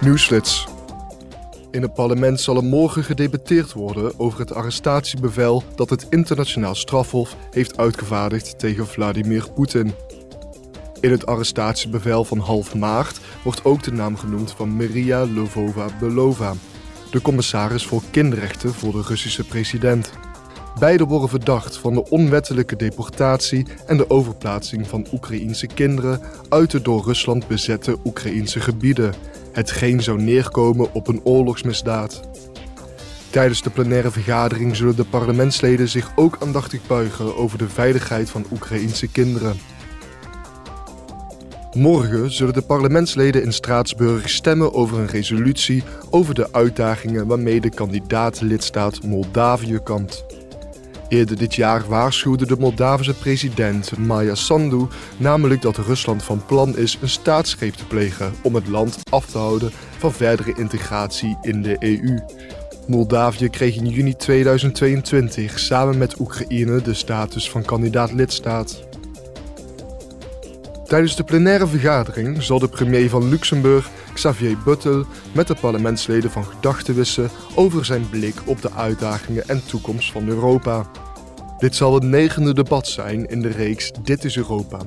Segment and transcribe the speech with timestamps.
[0.00, 0.66] Nieuwsflits.
[1.70, 7.36] In het parlement zal er morgen gedebatteerd worden over het arrestatiebevel dat het internationaal strafhof
[7.50, 9.92] heeft uitgevaardigd tegen Vladimir Poetin.
[11.00, 16.54] In het arrestatiebevel van half maart wordt ook de naam genoemd van Maria Lvova-Belova,
[17.10, 20.10] de commissaris voor kinderrechten voor de Russische president.
[20.78, 26.82] Beiden worden verdacht van de onwettelijke deportatie en de overplaatsing van Oekraïense kinderen uit de
[26.82, 29.14] door Rusland bezette Oekraïense gebieden,
[29.60, 32.20] hetgeen zou neerkomen op een oorlogsmisdaad.
[33.30, 38.46] Tijdens de plenaire vergadering zullen de parlementsleden zich ook aandachtig buigen over de veiligheid van
[38.52, 39.56] Oekraïense kinderen.
[41.72, 47.70] Morgen zullen de parlementsleden in Straatsburg stemmen over een resolutie over de uitdagingen waarmee de
[47.70, 50.24] kandidaat-lidstaat Moldavië kampt.
[51.10, 56.98] Eerder dit jaar waarschuwde de Moldavische president Maya Sandu namelijk dat Rusland van plan is
[57.00, 61.76] een staatsgreep te plegen om het land af te houden van verdere integratie in de
[61.78, 62.18] EU.
[62.86, 68.89] Moldavië kreeg in juni 2022 samen met Oekraïne de status van kandidaat-lidstaat.
[70.90, 76.44] Tijdens de plenaire vergadering zal de premier van Luxemburg, Xavier Buttel, met de parlementsleden van
[76.44, 80.86] gedachten wisselen over zijn blik op de uitdagingen en toekomst van Europa.
[81.58, 84.78] Dit zal het negende debat zijn in de reeks Dit is Europa.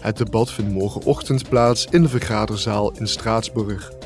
[0.00, 3.99] Het debat vindt morgenochtend plaats in de vergaderzaal in Straatsburg.